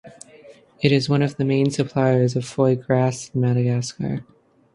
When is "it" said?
0.79-0.91